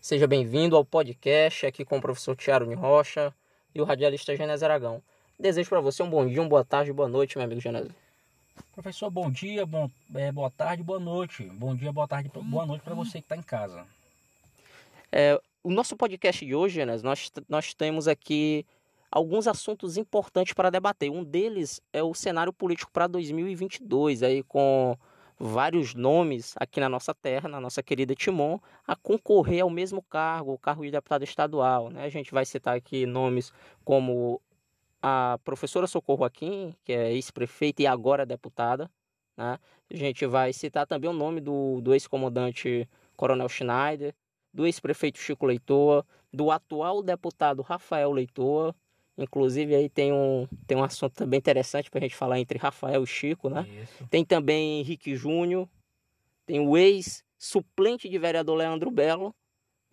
Seja 0.00 0.26
bem-vindo 0.26 0.76
ao 0.76 0.82
podcast 0.82 1.66
aqui 1.66 1.84
com 1.84 1.98
o 1.98 2.00
professor 2.00 2.34
Tiago 2.34 2.74
Rocha 2.74 3.34
e 3.74 3.82
o 3.82 3.84
radialista 3.84 4.34
Genésio 4.34 4.64
Aragão. 4.64 5.02
Desejo 5.38 5.68
para 5.68 5.80
você 5.82 6.02
um 6.02 6.08
bom 6.08 6.26
dia, 6.26 6.40
uma 6.40 6.48
boa 6.48 6.64
tarde, 6.64 6.90
boa 6.90 7.06
noite, 7.06 7.36
meu 7.36 7.44
amigo 7.44 7.60
Genésio. 7.60 7.94
Professor, 8.72 9.10
bom 9.10 9.30
dia, 9.30 9.66
bom, 9.66 9.90
é, 10.14 10.32
boa 10.32 10.50
tarde, 10.50 10.82
boa 10.82 10.98
noite. 10.98 11.44
Bom 11.44 11.76
dia, 11.76 11.92
boa 11.92 12.08
tarde, 12.08 12.30
boa 12.34 12.64
noite 12.64 12.80
para 12.80 12.94
você 12.94 13.18
que 13.18 13.26
está 13.26 13.36
em 13.36 13.42
casa. 13.42 13.86
É, 15.12 15.38
o 15.62 15.70
nosso 15.70 15.94
podcast 15.94 16.46
de 16.46 16.54
hoje, 16.54 16.76
Genésio, 16.76 17.04
nós, 17.04 17.30
nós 17.46 17.74
temos 17.74 18.08
aqui 18.08 18.64
alguns 19.12 19.46
assuntos 19.46 19.98
importantes 19.98 20.54
para 20.54 20.70
debater. 20.70 21.10
Um 21.10 21.22
deles 21.22 21.78
é 21.92 22.02
o 22.02 22.14
cenário 22.14 22.54
político 22.54 22.90
para 22.90 23.06
2022, 23.06 24.22
aí 24.22 24.42
com 24.44 24.96
vários 25.40 25.94
nomes 25.94 26.54
aqui 26.60 26.80
na 26.80 26.88
nossa 26.88 27.14
terra, 27.14 27.48
na 27.48 27.58
nossa 27.58 27.82
querida 27.82 28.14
Timon, 28.14 28.58
a 28.86 28.94
concorrer 28.94 29.62
ao 29.62 29.70
mesmo 29.70 30.02
cargo, 30.02 30.52
o 30.52 30.58
cargo 30.58 30.84
de 30.84 30.90
deputado 30.90 31.24
estadual. 31.24 31.88
Né? 31.88 32.04
A 32.04 32.10
gente 32.10 32.30
vai 32.30 32.44
citar 32.44 32.76
aqui 32.76 33.06
nomes 33.06 33.50
como 33.82 34.42
a 35.00 35.38
professora 35.42 35.86
Socorro 35.86 36.24
Aquim, 36.26 36.74
que 36.84 36.92
é 36.92 37.10
ex-prefeita 37.14 37.82
e 37.82 37.86
agora 37.86 38.26
deputada. 38.26 38.90
Né? 39.34 39.58
A 39.90 39.96
gente 39.96 40.26
vai 40.26 40.52
citar 40.52 40.86
também 40.86 41.08
o 41.08 41.14
nome 41.14 41.40
do, 41.40 41.80
do 41.80 41.94
ex-comandante 41.94 42.86
Coronel 43.16 43.48
Schneider, 43.48 44.14
do 44.52 44.66
ex-prefeito 44.66 45.18
Chico 45.18 45.46
Leitoa, 45.46 46.04
do 46.30 46.50
atual 46.50 47.02
deputado 47.02 47.62
Rafael 47.62 48.12
Leitoa, 48.12 48.74
Inclusive 49.22 49.74
aí 49.74 49.88
tem 49.88 50.12
um, 50.12 50.46
tem 50.66 50.76
um 50.76 50.84
assunto 50.84 51.14
também 51.14 51.38
interessante 51.38 51.90
para 51.90 51.98
a 51.98 52.02
gente 52.02 52.16
falar 52.16 52.38
entre 52.38 52.58
Rafael 52.58 53.02
e 53.02 53.06
Chico, 53.06 53.48
né? 53.48 53.66
Isso. 53.82 54.06
Tem 54.08 54.24
também 54.24 54.80
Henrique 54.80 55.14
Júnior, 55.14 55.68
tem 56.46 56.60
o 56.60 56.76
ex-suplente 56.76 58.08
de 58.08 58.18
vereador 58.18 58.56
Leandro 58.56 58.90
Belo, 58.90 59.34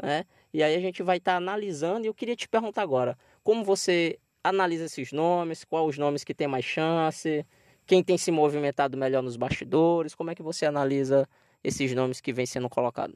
né? 0.01 0.25
E 0.53 0.63
aí 0.63 0.75
a 0.75 0.79
gente 0.79 1.03
vai 1.03 1.17
estar 1.17 1.33
tá 1.33 1.37
analisando 1.37 2.05
e 2.05 2.07
eu 2.07 2.13
queria 2.13 2.35
te 2.35 2.47
perguntar 2.47 2.81
agora, 2.81 3.17
como 3.43 3.63
você 3.63 4.17
analisa 4.43 4.85
esses 4.85 5.11
nomes, 5.11 5.63
quais 5.63 5.87
os 5.87 5.97
nomes 5.97 6.23
que 6.23 6.33
tem 6.33 6.47
mais 6.47 6.65
chance, 6.65 7.45
quem 7.85 8.03
tem 8.03 8.17
se 8.17 8.31
movimentado 8.31 8.97
melhor 8.97 9.21
nos 9.21 9.37
bastidores, 9.37 10.15
como 10.15 10.31
é 10.31 10.35
que 10.35 10.43
você 10.43 10.65
analisa 10.65 11.27
esses 11.63 11.93
nomes 11.93 12.21
que 12.21 12.31
vêm 12.33 12.45
sendo 12.45 12.69
colocados? 12.69 13.15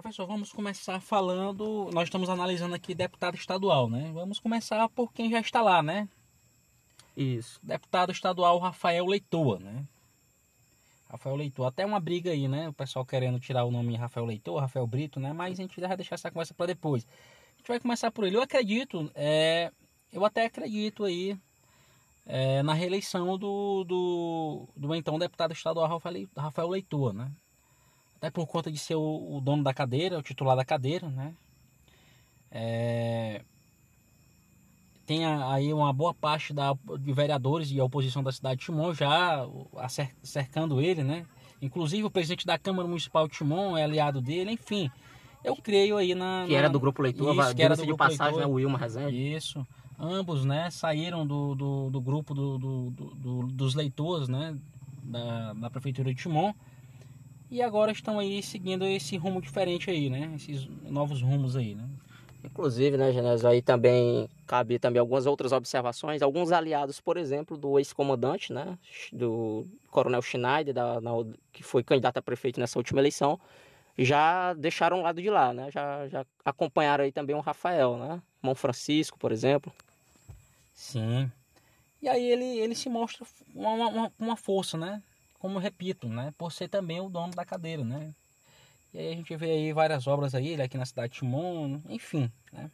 Professor, 0.00 0.28
vamos 0.28 0.52
começar 0.52 1.00
falando. 1.00 1.90
Nós 1.92 2.04
estamos 2.04 2.30
analisando 2.30 2.72
aqui 2.72 2.94
deputado 2.94 3.34
estadual, 3.34 3.90
né? 3.90 4.12
Vamos 4.14 4.38
começar 4.38 4.88
por 4.90 5.12
quem 5.12 5.28
já 5.28 5.40
está 5.40 5.60
lá, 5.60 5.82
né? 5.82 6.08
Isso. 7.16 7.58
Deputado 7.64 8.12
estadual 8.12 8.60
Rafael 8.60 9.04
Leitoa, 9.04 9.58
né? 9.58 9.84
Rafael 11.10 11.34
Leitoa. 11.34 11.66
Até 11.66 11.84
uma 11.84 11.98
briga 11.98 12.30
aí, 12.30 12.46
né? 12.46 12.68
O 12.68 12.72
pessoal 12.72 13.04
querendo 13.04 13.40
tirar 13.40 13.64
o 13.64 13.72
nome 13.72 13.96
Rafael 13.96 14.24
Leitoa, 14.24 14.60
Rafael 14.60 14.86
Brito, 14.86 15.18
né? 15.18 15.32
Mas 15.32 15.58
a 15.58 15.62
gente 15.62 15.80
vai 15.80 15.96
deixar 15.96 16.14
essa 16.14 16.30
conversa 16.30 16.54
para 16.54 16.66
depois. 16.66 17.04
A 17.04 17.58
gente 17.58 17.66
vai 17.66 17.80
começar 17.80 18.12
por 18.12 18.24
ele. 18.24 18.36
Eu 18.36 18.42
acredito, 18.42 19.10
é... 19.16 19.72
eu 20.12 20.24
até 20.24 20.44
acredito 20.44 21.02
aí 21.02 21.36
é... 22.24 22.62
na 22.62 22.72
reeleição 22.72 23.36
do, 23.36 23.82
do, 23.82 24.68
do 24.76 24.94
então 24.94 25.18
deputado 25.18 25.52
estadual 25.52 26.00
Rafael 26.36 26.68
Leitoa, 26.68 27.12
né? 27.12 27.32
Até 28.18 28.30
por 28.30 28.46
conta 28.46 28.70
de 28.70 28.78
ser 28.78 28.96
o, 28.96 29.36
o 29.36 29.40
dono 29.40 29.62
da 29.62 29.72
cadeira, 29.72 30.18
o 30.18 30.22
titular 30.22 30.56
da 30.56 30.64
cadeira, 30.64 31.08
né? 31.08 31.32
É, 32.50 33.42
tem 35.06 35.24
aí 35.24 35.72
uma 35.72 35.92
boa 35.92 36.12
parte 36.12 36.52
da, 36.52 36.76
de 36.98 37.12
vereadores 37.12 37.70
e 37.70 37.80
a 37.80 37.84
oposição 37.84 38.22
da 38.22 38.32
cidade 38.32 38.60
de 38.60 38.66
Timon 38.66 38.92
já 38.92 39.46
cercando 40.22 40.80
ele, 40.80 41.02
né? 41.02 41.24
Inclusive 41.62 42.04
o 42.04 42.10
presidente 42.10 42.44
da 42.44 42.58
Câmara 42.58 42.88
Municipal 42.88 43.26
de 43.28 43.34
Timon 43.34 43.76
é 43.76 43.84
aliado 43.84 44.20
dele, 44.20 44.52
enfim. 44.52 44.90
Eu 45.44 45.56
creio 45.56 45.96
aí 45.96 46.14
na. 46.14 46.44
Que 46.46 46.54
era 46.54 46.68
do 46.68 46.80
grupo 46.80 47.00
leitor, 47.00 47.34
isso, 47.34 47.54
que 47.54 47.62
era 47.62 47.76
do 47.76 47.82
de 47.82 47.86
grupo 47.86 48.04
passagem, 48.04 48.34
leitor, 48.34 48.48
né? 48.48 48.52
O 48.52 48.56
Wilma 48.56 48.78
Rezende. 48.78 49.34
Isso. 49.34 49.66
Ambos, 49.98 50.44
né, 50.44 50.70
saíram 50.70 51.26
do, 51.26 51.54
do, 51.54 51.90
do 51.90 52.00
grupo 52.00 52.32
do, 52.32 52.58
do, 52.58 53.46
dos 53.48 53.74
leitores, 53.74 54.28
né? 54.28 54.56
Da, 55.02 55.54
da 55.54 55.70
Prefeitura 55.70 56.12
de 56.12 56.20
Timon 56.20 56.52
e 57.50 57.62
agora 57.62 57.92
estão 57.92 58.18
aí 58.18 58.42
seguindo 58.42 58.84
esse 58.84 59.16
rumo 59.16 59.40
diferente 59.40 59.90
aí, 59.90 60.10
né? 60.10 60.32
Esses 60.36 60.66
novos 60.82 61.22
rumos 61.22 61.56
aí, 61.56 61.74
né? 61.74 61.88
Inclusive, 62.44 62.96
né, 62.96 63.12
Genésio, 63.12 63.48
aí 63.48 63.60
também 63.60 64.28
cabe 64.46 64.78
também 64.78 65.00
algumas 65.00 65.26
outras 65.26 65.50
observações. 65.52 66.22
Alguns 66.22 66.52
aliados, 66.52 67.00
por 67.00 67.16
exemplo, 67.16 67.56
do 67.56 67.78
ex-comandante, 67.78 68.52
né, 68.52 68.78
do 69.12 69.66
Coronel 69.90 70.22
Schneider, 70.22 70.72
da, 70.72 71.00
na, 71.00 71.10
que 71.52 71.62
foi 71.62 71.82
candidato 71.82 72.18
a 72.18 72.22
prefeito 72.22 72.60
nessa 72.60 72.78
última 72.78 73.00
eleição, 73.00 73.40
já 73.98 74.54
deixaram 74.54 75.00
o 75.00 75.02
lado 75.02 75.20
de 75.20 75.28
lá, 75.28 75.52
né? 75.52 75.70
Já, 75.72 76.06
já 76.06 76.24
acompanharam 76.44 77.02
aí 77.04 77.10
também 77.10 77.34
o 77.34 77.40
Rafael, 77.40 77.96
né? 77.98 78.22
Mão 78.40 78.54
Francisco, 78.54 79.18
por 79.18 79.32
exemplo. 79.32 79.72
Sim. 80.72 81.30
E 82.00 82.08
aí 82.08 82.24
ele, 82.30 82.44
ele 82.44 82.76
se 82.76 82.88
mostra 82.88 83.26
uma, 83.52 83.88
uma, 83.88 84.12
uma 84.16 84.36
força, 84.36 84.78
né? 84.78 85.02
Como 85.38 85.58
repito, 85.58 86.08
né, 86.08 86.32
por 86.36 86.52
ser 86.52 86.68
também 86.68 87.00
o 87.00 87.08
dono 87.08 87.32
da 87.32 87.44
cadeira, 87.44 87.84
né? 87.84 88.12
E 88.92 88.98
aí 88.98 89.12
a 89.12 89.16
gente 89.16 89.36
vê 89.36 89.50
aí 89.50 89.72
várias 89.72 90.06
obras 90.06 90.34
aí, 90.34 90.48
ele 90.48 90.62
aqui 90.62 90.78
na 90.78 90.86
cidade 90.86 91.12
de 91.12 91.18
Timon, 91.18 91.80
enfim, 91.88 92.30
né? 92.52 92.70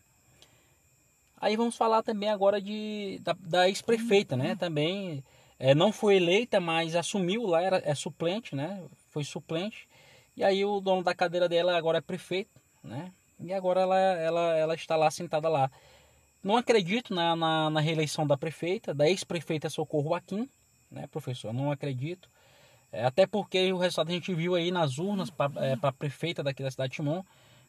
Aí 1.37 1.57
vamos 1.57 1.77
falar 1.77 2.03
também 2.03 2.31
agora 2.31 2.61
de, 2.61 3.21
da, 3.23 3.37
da 3.39 3.69
ex-prefeita, 3.69 4.37
né? 4.37 4.57
Também 4.57 5.23
é, 5.59 5.75
não 5.75 5.93
foi 5.93 6.17
eleita, 6.17 6.61
mas 6.61 6.95
assumiu 6.95 7.47
lá, 7.47 7.61
era, 7.61 7.83
é 7.85 7.95
suplente, 7.95 8.55
né? 8.55 8.83
Foi 9.11 9.25
suplente. 9.25 9.89
E 10.37 10.43
aí 10.43 10.65
o 10.65 10.81
dono 10.81 11.03
da 11.03 11.15
cadeira 11.15 11.49
dela 11.49 11.77
agora 11.77 11.99
é 11.99 12.01
prefeito, 12.01 12.61
né? 12.83 13.13
E 13.39 13.53
agora 13.53 13.81
ela, 13.81 13.99
ela, 13.99 14.57
ela 14.57 14.75
está 14.75 14.97
lá 14.97 15.11
sentada 15.11 15.49
lá. 15.49 15.71
Não 16.43 16.57
acredito 16.57 17.15
na, 17.15 17.35
na, 17.35 17.71
na 17.71 17.81
reeleição 17.81 18.27
da 18.27 18.37
prefeita, 18.37 18.95
da 18.95 19.09
ex-prefeita 19.09 19.69
Socorro 19.69 20.15
Aquim, 20.15 20.49
né, 20.91 21.07
professor? 21.07 21.53
Não 21.53 21.71
acredito. 21.71 22.31
É, 22.95 23.05
até 23.05 23.27
porque 23.27 23.73
o 23.73 23.77
resultado 23.77 24.09
a 24.09 24.13
gente 24.13 24.33
viu 24.33 24.55
aí 24.55 24.71
nas 24.71 24.99
urnas 24.99 25.29
para 25.29 25.51
é, 25.67 25.77
a 25.83 25.93
prefeita 25.93 26.45
daqui 26.45 26.63
da 26.63 26.71
cidade 26.71 26.91
de 26.91 26.97
Timon. 26.97 27.25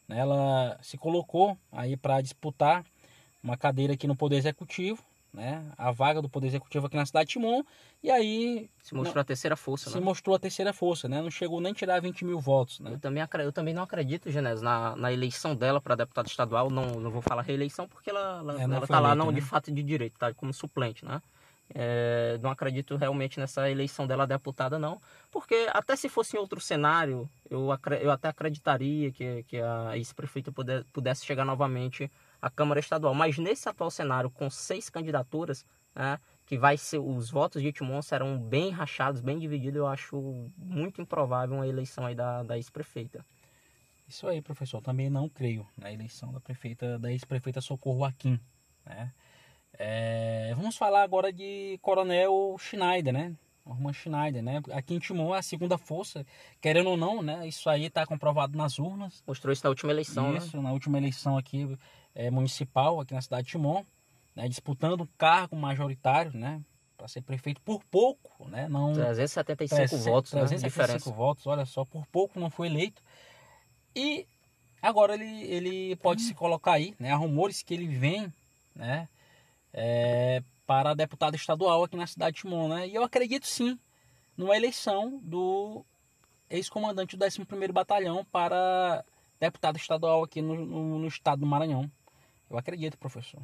Né, 0.08 0.20
ela 0.20 0.78
se 0.84 1.00
colocou 1.00 1.58
aí 1.72 1.98
para 1.98 2.22
disputar 2.22 2.86
uma 3.44 3.58
cadeira 3.58 3.94
aqui 3.94 4.06
no 4.06 4.16
Poder 4.16 4.38
Executivo, 4.38 5.04
né, 5.34 5.66
a 5.78 5.92
vaga 5.92 6.22
do 6.22 6.30
Poder 6.30 6.46
Executivo 6.46 6.86
aqui 6.86 6.96
na 6.96 7.08
cidade 7.08 7.26
de 7.26 7.34
Timon. 7.34 7.64
E 8.04 8.12
aí. 8.12 8.70
Se 8.84 8.94
mostrou 8.94 9.16
não, 9.16 9.22
a 9.22 9.26
terceira 9.26 9.56
força, 9.56 9.90
Se 9.90 9.96
né? 9.96 10.06
mostrou 10.06 10.36
a 10.36 10.40
terceira 10.40 10.72
força, 10.72 11.10
né? 11.10 11.20
Não 11.24 11.32
chegou 11.32 11.60
nem 11.60 11.72
a 11.72 11.76
tirar 11.76 12.00
20 12.00 12.24
mil 12.24 12.40
votos. 12.40 12.80
Né? 12.80 12.92
Eu, 12.94 13.00
também, 13.00 13.24
eu 13.40 13.52
também 13.52 13.74
não 13.74 13.82
acredito, 13.82 14.30
Genésio, 14.30 14.64
na, 14.64 14.96
na 14.96 15.12
eleição 15.12 15.56
dela 15.56 15.82
para 15.82 15.96
deputada 15.96 16.28
estadual. 16.28 16.70
Não, 16.70 16.86
não 17.00 17.10
vou 17.10 17.24
falar 17.24 17.42
reeleição 17.42 17.88
porque 17.88 18.12
ela, 18.12 18.42
ela, 18.42 18.62
é, 18.62 18.64
ela 18.64 18.86
tá 18.86 19.00
lá 19.00 19.16
não, 19.16 19.32
né? 19.32 19.34
de 19.34 19.42
fato 19.42 19.72
de 19.72 19.82
direito, 19.82 20.20
tá 20.20 20.32
como 20.36 20.54
suplente, 20.54 21.04
né? 21.04 21.20
É, 21.74 22.38
não 22.42 22.52
acredito 22.52 22.96
realmente 22.96 23.40
nessa 23.40 23.70
eleição 23.70 24.06
dela 24.06 24.28
deputada, 24.28 24.78
não. 24.78 25.02
Porque 25.32 25.68
até 25.74 25.96
se 25.96 26.08
fosse 26.08 26.38
em 26.38 26.40
outro 26.40 26.60
cenário, 26.60 27.30
eu, 27.50 27.70
eu 28.02 28.12
até 28.12 28.30
acreditaria 28.30 29.12
que, 29.12 29.44
que 29.44 29.58
a 29.58 29.98
ex-prefeita 29.98 30.52
pudesse 30.94 31.26
chegar 31.26 31.46
novamente 31.46 32.12
à 32.42 32.50
Câmara 32.50 32.80
Estadual. 32.80 33.14
Mas 33.14 33.38
nesse 33.38 33.68
atual 33.68 33.90
cenário, 33.90 34.30
com 34.30 34.50
seis 34.50 34.90
candidaturas, 34.90 35.66
né, 35.96 36.20
que 36.46 36.58
vai 36.58 36.78
ser 36.78 37.00
os 37.00 37.32
votos 37.32 37.62
de 37.62 37.70
Itimon 37.70 38.02
serão 38.02 38.38
bem 38.38 38.70
rachados, 38.70 39.22
bem 39.22 39.40
divididos, 39.40 39.78
eu 39.78 39.88
acho 39.88 40.52
muito 40.58 41.02
improvável 41.02 41.56
uma 41.56 41.68
eleição 41.68 42.06
aí 42.06 42.14
da, 42.14 42.44
da 42.44 42.58
ex-prefeita. 42.58 43.26
Isso 44.08 44.28
aí, 44.28 44.42
professor. 44.42 44.82
Também 44.82 45.10
não 45.10 45.28
creio 45.28 45.68
na 45.76 45.92
eleição 45.92 46.32
da 46.32 46.40
prefeita, 46.40 47.00
da 47.00 47.12
ex-prefeita 47.12 47.60
Socorro 47.60 48.06
Aquim, 48.06 48.40
né? 48.86 49.12
É, 49.78 50.54
vamos 50.56 50.78
falar 50.78 51.04
agora 51.04 51.32
de 51.32 51.78
Coronel 51.82 52.56
Schneider, 52.60 53.14
né? 53.14 53.36
Norman 53.66 53.94
Schneider, 53.94 54.44
né? 54.44 54.62
Aqui 54.72 54.94
em 54.94 55.00
Timon 55.00 55.36
é 55.36 55.40
a 55.40 55.42
segunda 55.42 55.78
força, 55.78 56.26
querendo 56.62 56.92
ou 56.92 56.98
não, 56.98 57.22
né? 57.22 57.48
Isso 57.48 57.68
aí 57.70 57.86
está 57.86 58.06
comprovado 58.06 58.56
nas 58.56 58.78
urnas. 58.78 59.24
Mostrou 59.26 59.52
isso 59.52 59.64
na 59.64 59.70
última 59.70 59.92
eleição, 59.92 60.32
né? 60.32 60.38
Isso, 60.38 60.56
né? 60.56 60.64
na 60.64 60.72
última 60.72 60.98
eleição 60.98 61.38
aqui 61.38 61.78
é, 62.14 62.30
municipal, 62.30 63.00
aqui 63.00 63.14
na 63.14 63.22
cidade 63.22 63.46
de 63.46 63.52
Timon, 63.52 63.84
né? 64.36 64.48
disputando 64.48 65.02
um 65.02 65.08
cargo 65.18 65.56
majoritário, 65.56 66.32
né? 66.38 66.62
Para 66.96 67.08
ser 67.08 67.22
prefeito 67.22 67.60
por 67.62 67.84
pouco, 67.86 68.48
né? 68.48 68.70
Não, 68.70 68.94
375 68.94 69.82
é, 69.82 69.98
votos, 69.98 70.32
375 70.32 71.10
né? 71.10 71.16
votos, 71.16 71.48
olha 71.48 71.66
só, 71.66 71.84
por 71.84 72.06
pouco 72.06 72.40
não 72.40 72.50
foi 72.52 72.68
eleito. 72.68 73.02
E 73.96 74.28
agora 74.82 75.16
ele, 75.16 75.44
ele 75.44 75.96
pode 75.96 76.22
hum. 76.22 76.28
se 76.28 76.34
colocar 76.36 76.74
aí, 76.74 76.94
né? 77.00 77.12
Há 77.12 77.16
rumores 77.16 77.64
que 77.64 77.74
ele 77.74 77.88
vem, 77.88 78.32
né? 78.76 79.10
É, 79.78 80.42
para 80.66 80.94
deputado 80.94 81.36
estadual 81.36 81.84
aqui 81.84 81.98
na 81.98 82.08
cidade 82.08 82.38
de 82.38 82.42
Timon, 82.42 82.70
né? 82.70 82.88
E 82.88 82.96
eu 82.96 83.04
acredito 83.04 83.46
sim 83.46 83.78
numa 84.38 84.56
eleição 84.56 85.20
do 85.22 85.84
ex-comandante 86.50 87.18
do 87.18 87.26
11º 87.26 87.74
Batalhão 87.74 88.26
para 88.32 89.04
deputado 89.38 89.76
estadual 89.76 90.24
aqui 90.24 90.42
no, 90.42 90.66
no, 90.66 91.00
no, 91.00 91.08
estado 91.08 91.42
do 91.42 91.46
Maranhão. 91.46 91.92
Eu 92.50 92.58
acredito, 92.58 92.98
professor. 92.98 93.42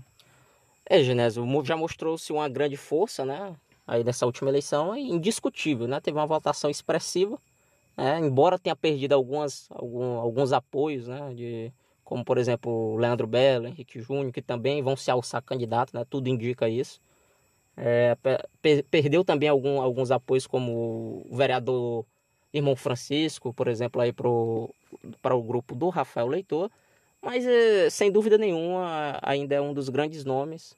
É, 0.85 1.03
Genésio, 1.03 1.45
já 1.65 1.75
mostrou-se 1.75 2.31
uma 2.31 2.47
grande 2.47 2.77
força, 2.77 3.25
né? 3.25 3.53
Aí 3.85 4.03
nessa 4.03 4.25
última 4.25 4.49
eleição, 4.49 4.95
é 4.95 4.99
indiscutível, 5.01 5.85
né? 5.85 5.99
Teve 5.99 6.17
uma 6.17 6.25
votação 6.25 6.69
expressiva, 6.69 7.37
né? 7.97 8.19
embora 8.19 8.57
tenha 8.57 8.75
perdido 8.75 9.13
algumas, 9.13 9.67
algum, 9.69 10.17
alguns 10.17 10.53
apoios, 10.53 11.07
né? 11.07 11.33
De 11.33 11.73
como 12.11 12.25
por 12.25 12.37
exemplo 12.37 12.69
o 12.69 12.97
Leandro 12.97 13.25
Belo, 13.25 13.67
Henrique 13.67 14.01
Júnior, 14.01 14.33
que 14.33 14.41
também 14.41 14.83
vão 14.83 14.97
se 14.97 15.09
alçar 15.09 15.41
candidato, 15.41 15.95
né? 15.95 16.05
Tudo 16.09 16.27
indica 16.27 16.67
isso. 16.67 16.99
É, 17.77 18.17
per 18.61 18.83
perdeu 18.91 19.23
também 19.23 19.47
algum, 19.47 19.79
alguns 19.79 20.11
apoios, 20.11 20.45
como 20.45 21.25
o 21.29 21.37
vereador 21.37 22.05
Irmão 22.53 22.75
Francisco, 22.75 23.53
por 23.53 23.69
exemplo, 23.69 24.01
aí 24.01 24.11
para 24.11 24.27
o 24.27 24.73
grupo 25.41 25.73
do 25.73 25.87
Rafael 25.87 26.27
Leitor. 26.27 26.69
Mas, 27.21 27.45
é, 27.45 27.89
sem 27.89 28.11
dúvida 28.11 28.37
nenhuma, 28.37 29.17
ainda 29.21 29.55
é 29.55 29.61
um 29.61 29.73
dos 29.73 29.87
grandes 29.87 30.25
nomes 30.25 30.75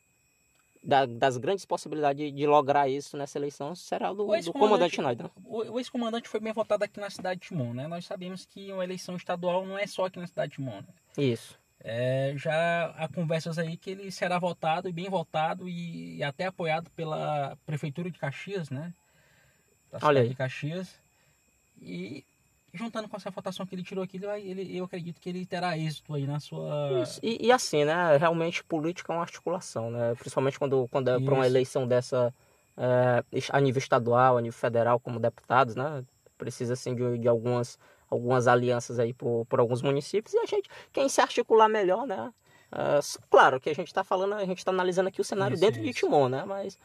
da, 0.83 1.05
das 1.05 1.37
grandes 1.37 1.65
possibilidades 1.65 2.25
de, 2.25 2.31
de, 2.31 2.45
lograr 2.45 2.89
isso 2.89 3.15
nessa 3.15 3.37
eleição 3.37 3.73
será 3.73 4.11
o 4.11 4.15
do, 4.15 4.25
do 4.25 4.53
comandante 4.53 4.95
Schneider. 4.95 5.29
O, 5.45 5.73
o 5.73 5.79
ex-comandante 5.79 6.27
foi 6.27 6.39
bem 6.39 6.51
votado 6.51 6.83
aqui 6.83 6.99
na 6.99 7.09
cidade 7.09 7.39
de 7.39 7.47
Timon, 7.47 7.73
né? 7.73 7.87
Nós 7.87 8.05
sabemos 8.05 8.45
que 8.45 8.71
uma 8.71 8.83
eleição 8.83 9.15
estadual 9.15 9.65
não 9.65 9.77
é 9.77 9.87
só 9.87 10.05
aqui 10.05 10.19
na 10.19 10.27
cidade 10.27 10.51
de 10.51 10.55
Timon. 10.57 10.81
Né? 10.81 10.87
Isso. 11.17 11.57
É, 11.79 12.33
já 12.37 12.93
há 12.97 13.07
conversas 13.07 13.57
aí 13.57 13.77
que 13.77 13.89
ele 13.89 14.11
será 14.11 14.39
votado 14.39 14.87
e 14.87 14.93
bem 14.93 15.09
votado 15.09 15.67
e, 15.67 16.17
e 16.17 16.23
até 16.23 16.45
apoiado 16.45 16.89
pela 16.91 17.57
prefeitura 17.65 18.09
de 18.11 18.19
Caxias, 18.19 18.69
né? 18.69 18.93
Da 19.91 19.99
Olha 20.01 20.21
aí. 20.21 20.29
de 20.29 20.35
Caxias. 20.35 20.95
E 21.81 22.25
juntando 22.73 23.07
com 23.07 23.15
essa 23.15 23.29
votação 23.29 23.65
que 23.65 23.75
ele 23.75 23.83
tirou 23.83 24.03
aqui, 24.03 24.17
ele, 24.17 24.61
ele, 24.61 24.77
eu 24.77 24.85
acredito 24.85 25.21
que 25.21 25.29
ele 25.29 25.45
terá 25.45 25.77
êxito 25.77 26.13
aí 26.13 26.25
na 26.25 26.39
sua. 26.39 27.03
E, 27.21 27.47
e, 27.47 27.51
assim, 27.51 27.85
né? 27.85 28.17
Realmente 28.17 28.63
política 28.63 29.13
é 29.13 29.15
uma 29.15 29.21
articulação, 29.21 29.91
né? 29.91 30.15
Principalmente 30.15 30.57
quando, 30.57 30.87
quando 30.89 31.09
é 31.09 31.19
para 31.19 31.33
uma 31.33 31.45
eleição 31.45 31.87
dessa 31.87 32.33
é, 32.75 33.23
a 33.49 33.61
nível 33.61 33.79
estadual, 33.79 34.37
a 34.37 34.41
nível 34.41 34.57
federal, 34.57 34.99
como 34.99 35.19
deputados, 35.19 35.75
né? 35.75 36.03
Precisa 36.37 36.73
assim 36.73 36.95
de, 36.95 37.19
de 37.19 37.27
algumas, 37.27 37.77
algumas 38.09 38.47
alianças 38.47 38.97
aí 38.97 39.13
por, 39.13 39.45
por 39.45 39.59
alguns 39.59 39.81
municípios 39.81 40.33
e 40.33 40.39
a 40.39 40.45
gente, 40.45 40.67
quem 40.91 41.07
se 41.07 41.21
articular 41.21 41.69
melhor, 41.69 42.07
né? 42.07 42.33
É, 42.71 42.99
claro 43.29 43.61
que 43.61 43.69
a 43.69 43.75
gente 43.75 43.87
está 43.87 44.03
falando, 44.03 44.33
a 44.33 44.45
gente 44.45 44.57
está 44.57 44.71
analisando 44.71 45.09
aqui 45.09 45.21
o 45.21 45.23
cenário 45.23 45.53
isso, 45.53 45.61
dentro 45.61 45.79
isso. 45.79 45.93
de 45.93 45.99
Timon, 45.99 46.27
né? 46.27 46.43
Mas 46.43 46.79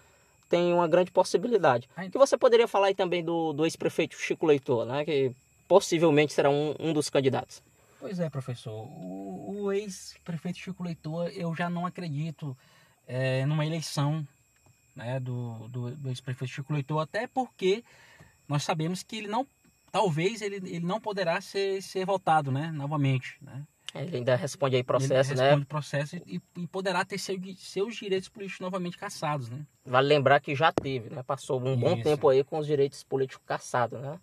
tem 0.51 0.73
uma 0.73 0.87
grande 0.87 1.11
possibilidade. 1.11 1.89
Que 2.13 2.19
você 2.19 2.37
poderia 2.37 2.69
falar 2.69 2.89
aí 2.89 2.95
também 2.95 3.25
do, 3.25 3.55
do 3.55 3.65
ex-prefeito 3.65 4.17
Chico 4.17 4.47
Leitor, 4.47 4.85
né? 4.85 5.05
Que 5.05 5.33
possivelmente 5.69 6.33
será 6.33 6.51
um, 6.51 6.75
um 6.81 6.93
dos 6.93 7.11
candidatos. 7.11 7.63
Pois 8.01 8.19
é, 8.19 8.31
professor. 8.31 8.73
O, 8.73 9.65
o 9.65 9.73
ex-prefeito 9.73 10.59
Chico 10.59 10.83
Leitor, 10.83 11.29
eu 11.35 11.55
já 11.55 11.69
não 11.69 11.85
acredito 11.85 12.57
é, 13.07 13.45
numa 13.45 13.67
eleição 13.67 14.27
né, 14.97 15.21
do, 15.21 15.69
do, 15.69 15.91
do 15.97 16.09
ex-prefeito 16.09 16.55
Chico 16.55 16.73
Leitor, 16.73 17.01
até 17.01 17.27
porque 17.27 17.85
nós 18.49 18.63
sabemos 18.63 19.03
que 19.03 19.17
ele 19.17 19.29
não, 19.29 19.47
talvez 19.93 20.41
ele, 20.43 20.57
ele 20.57 20.87
não 20.87 21.01
poderá 21.01 21.41
ser, 21.41 21.83
ser 21.83 22.07
votado 22.07 22.51
né, 22.51 22.71
novamente. 22.73 23.37
Né? 23.43 23.63
É, 23.95 24.03
ele 24.03 24.19
ainda 24.19 24.37
responde 24.37 24.77
aí 24.77 24.85
processo, 24.85 25.33
ele 25.33 25.41
né? 25.41 25.47
Responde 25.47 25.67
processo 25.67 26.17
e, 26.27 26.41
e 26.57 26.67
poderá 26.67 27.05
ter 27.05 27.19
seu, 27.19 27.37
seus 27.57 27.97
direitos 27.97 28.29
políticos 28.29 28.61
novamente 28.61 28.99
caçados, 28.99 29.49
né? 29.49 29.65
Vale 29.85 30.09
lembrar 30.09 30.41
que 30.41 30.55
já 30.55 30.71
teve, 30.71 31.09
né? 31.15 31.23
Passou 31.23 31.61
um 31.61 31.73
Isso. 31.73 31.81
bom 31.81 32.03
tempo 32.03 32.29
aí 32.29 32.45
com 32.45 32.59
os 32.59 32.67
direitos 32.67 33.03
políticos 33.03 33.45
caçados, 33.47 33.99
né? 34.01 34.21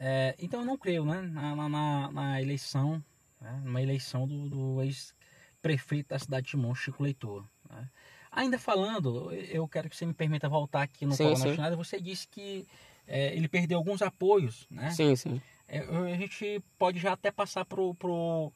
É, 0.00 0.34
então 0.38 0.60
eu 0.60 0.66
não 0.66 0.76
creio 0.76 1.04
né, 1.04 1.20
na, 1.22 1.68
na, 1.68 2.12
na 2.12 2.42
eleição, 2.42 3.02
né, 3.40 3.60
numa 3.64 3.82
eleição 3.82 4.26
do, 4.26 4.48
do 4.48 4.82
ex-prefeito 4.82 6.10
da 6.10 6.18
cidade 6.18 6.46
de 6.46 6.50
Timon, 6.52 6.74
Chico 6.74 7.02
Leitor. 7.02 7.44
Né. 7.68 7.88
Ainda 8.30 8.58
falando, 8.58 9.32
eu 9.32 9.66
quero 9.66 9.88
que 9.88 9.96
você 9.96 10.06
me 10.06 10.14
permita 10.14 10.48
voltar 10.48 10.82
aqui 10.82 11.04
no 11.04 11.14
sim, 11.14 11.24
Coronel 11.24 11.76
Você 11.76 12.00
disse 12.00 12.28
que 12.28 12.66
é, 13.06 13.34
ele 13.34 13.48
perdeu 13.48 13.78
alguns 13.78 14.02
apoios, 14.02 14.66
né? 14.70 14.90
Sim, 14.90 15.16
sim. 15.16 15.40
É, 15.66 15.80
a 15.80 16.16
gente 16.16 16.62
pode 16.78 16.98
já 16.98 17.12
até 17.12 17.30
passar 17.30 17.64
pro, 17.64 17.94
pro 17.94 18.52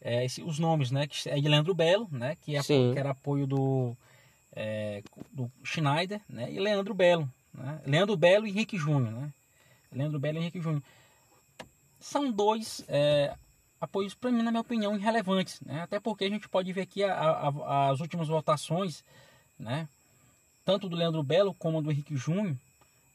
é, 0.00 0.24
esse, 0.24 0.42
os 0.42 0.58
nomes, 0.58 0.90
né? 0.90 1.06
Que 1.06 1.28
é 1.28 1.38
de 1.38 1.48
Leandro 1.48 1.74
Belo, 1.74 2.08
né? 2.10 2.36
Que, 2.36 2.56
é, 2.56 2.62
que 2.62 2.94
era 2.96 3.10
apoio 3.10 3.46
do, 3.46 3.96
é, 4.52 5.02
do 5.30 5.50
Schneider, 5.62 6.20
né? 6.28 6.50
E 6.50 6.58
Leandro 6.58 6.94
Belo, 6.94 7.30
né? 7.52 7.80
Leandro 7.84 8.16
Belo 8.16 8.46
e 8.46 8.50
Henrique 8.50 8.78
Júnior, 8.78 9.12
né? 9.12 9.32
Leandro 9.92 10.18
Belo 10.18 10.38
e 10.38 10.40
Henrique 10.40 10.60
Júnior. 10.60 10.82
São 11.98 12.30
dois 12.30 12.84
é, 12.88 13.34
apoios, 13.80 14.14
para 14.14 14.30
mim, 14.30 14.42
na 14.42 14.50
minha 14.50 14.60
opinião, 14.60 14.96
irrelevantes. 14.96 15.60
Né? 15.60 15.82
Até 15.82 15.98
porque 15.98 16.24
a 16.24 16.28
gente 16.28 16.48
pode 16.48 16.72
ver 16.72 16.82
aqui 16.82 17.02
a, 17.02 17.14
a, 17.14 17.90
as 17.90 18.00
últimas 18.00 18.28
votações, 18.28 19.02
né? 19.58 19.88
tanto 20.64 20.88
do 20.88 20.96
Leandro 20.96 21.22
Belo 21.22 21.54
como 21.54 21.82
do 21.82 21.90
Henrique 21.90 22.16
Júnior. 22.16 22.56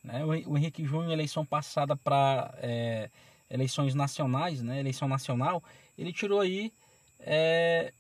Né? 0.03 0.23
O, 0.25 0.51
o 0.51 0.57
Henrique 0.57 0.83
Júnior, 0.85 1.11
eleição 1.11 1.45
passada 1.45 1.95
para 1.95 2.53
é, 2.57 3.09
eleições 3.49 3.95
nacionais, 3.95 4.61
né? 4.61 4.79
eleição 4.79 5.07
nacional, 5.07 5.63
ele 5.97 6.11
tirou 6.11 6.41
aí 6.41 6.73
é, 7.19 7.93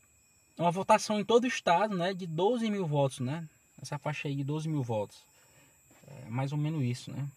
uma 0.57 0.71
votação 0.71 1.19
em 1.19 1.23
todo 1.23 1.45
o 1.45 1.47
estado 1.47 1.95
né? 1.95 2.13
de 2.13 2.27
12 2.27 2.69
mil 2.69 2.85
votos. 2.85 3.19
Né? 3.19 3.47
Essa 3.81 3.97
faixa 3.97 4.27
aí 4.27 4.35
de 4.35 4.43
12 4.43 4.67
mil 4.67 4.83
votos. 4.83 5.17
É 6.07 6.29
mais 6.29 6.51
ou 6.51 6.57
menos 6.57 6.83
isso, 6.83 7.11
né? 7.11 7.27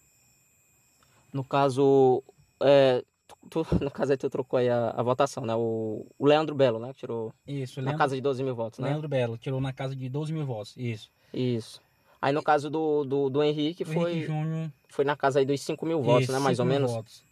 No 1.33 1.45
caso, 1.45 2.23
é, 2.61 3.05
tu, 3.51 3.67
no 3.81 3.91
caso 3.91 4.13
aí 4.13 4.19
tu 4.19 4.31
trocou 4.31 4.59
aí 4.59 4.69
a, 4.69 4.91
a 4.91 5.03
votação, 5.03 5.45
né? 5.45 5.55
O, 5.55 6.07
o, 6.19 6.27
Leandro 6.27 6.55
Belo, 6.55 6.79
né? 6.79 6.93
Que 6.93 7.01
tirou 7.01 7.33
isso, 7.47 7.81
na 7.81 7.87
Leandro, 7.87 7.99
casa 7.99 8.15
de 8.15 8.21
12 8.21 8.43
mil 8.43 8.55
votos, 8.55 8.79
né? 8.79 8.89
Leandro 8.89 9.09
Belo 9.09 9.39
tirou 9.39 9.61
na 9.61 9.73
casa 9.73 9.95
de 9.95 10.09
12 10.09 10.33
mil 10.33 10.45
votos, 10.45 10.75
isso. 10.77 11.11
Isso. 11.33 11.83
Aí 12.21 12.33
no 12.33 12.43
caso 12.43 12.69
do, 12.69 13.05
do, 13.05 13.31
do 13.31 13.43
Henrique 13.43 13.85
foi, 13.85 14.13
Henrique 14.13 14.27
Júnior, 14.27 14.71
foi 14.89 15.05
na 15.05 15.17
casa 15.17 15.39
aí 15.39 15.47
dos 15.47 15.61
5 15.61 15.87
mil 15.87 16.03
votos, 16.03 16.25
isso, 16.25 16.33
né? 16.33 16.39
Mais 16.39 16.59
ou 16.59 16.67
menos. 16.67 16.91
Votos. 16.91 17.25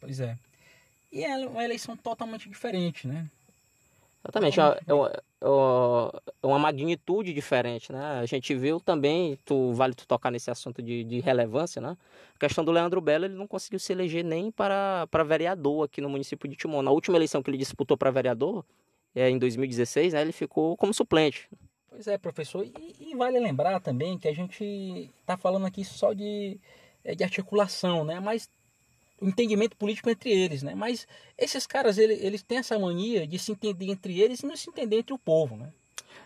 Pois 0.00 0.20
é. 0.20 0.36
E 1.12 1.24
é 1.24 1.36
uma 1.46 1.62
eleição 1.62 1.96
totalmente 1.96 2.48
diferente, 2.48 3.06
né? 3.06 3.28
Exatamente, 4.24 4.60
é, 4.60 4.64
é, 4.64 5.44
é 6.42 6.46
uma 6.46 6.58
magnitude 6.58 7.34
diferente, 7.34 7.92
né? 7.92 8.20
A 8.20 8.26
gente 8.26 8.54
viu 8.54 8.78
também, 8.78 9.36
tu, 9.44 9.72
vale 9.72 9.94
tu 9.94 10.06
tocar 10.06 10.30
nesse 10.30 10.48
assunto 10.48 10.80
de, 10.80 11.02
de 11.02 11.18
relevância, 11.18 11.82
né? 11.82 11.96
A 12.36 12.38
questão 12.38 12.64
do 12.64 12.70
Leandro 12.70 13.00
Belo, 13.00 13.24
ele 13.24 13.34
não 13.34 13.48
conseguiu 13.48 13.80
se 13.80 13.92
eleger 13.92 14.24
nem 14.24 14.52
para, 14.52 15.08
para 15.08 15.24
vereador 15.24 15.84
aqui 15.84 16.00
no 16.00 16.08
município 16.08 16.48
de 16.48 16.54
Timon. 16.54 16.82
Na 16.82 16.92
última 16.92 17.18
eleição 17.18 17.42
que 17.42 17.50
ele 17.50 17.58
disputou 17.58 17.96
para 17.96 18.12
vereador, 18.12 18.64
é, 19.12 19.28
em 19.28 19.38
2016, 19.38 20.12
né, 20.12 20.22
ele 20.22 20.32
ficou 20.32 20.76
como 20.76 20.94
suplente. 20.94 21.48
Pois 21.88 22.06
é, 22.06 22.16
professor. 22.16 22.64
E, 22.64 23.10
e 23.10 23.16
vale 23.16 23.40
lembrar 23.40 23.80
também 23.80 24.16
que 24.16 24.28
a 24.28 24.32
gente 24.32 25.10
está 25.20 25.36
falando 25.36 25.66
aqui 25.66 25.84
só 25.84 26.12
de, 26.12 26.60
é, 27.04 27.14
de 27.16 27.24
articulação, 27.24 28.04
né? 28.04 28.20
Mas 28.20 28.48
entendimento 29.22 29.76
político 29.76 30.10
entre 30.10 30.30
eles, 30.30 30.62
né? 30.62 30.74
Mas 30.74 31.06
esses 31.38 31.66
caras, 31.66 31.98
eles, 31.98 32.22
eles 32.22 32.42
têm 32.42 32.58
essa 32.58 32.78
mania 32.78 33.26
de 33.26 33.38
se 33.38 33.52
entender 33.52 33.90
entre 33.90 34.20
eles 34.20 34.40
e 34.40 34.46
não 34.46 34.56
se 34.56 34.68
entender 34.68 34.98
entre 34.98 35.14
o 35.14 35.18
povo, 35.18 35.56
né? 35.56 35.72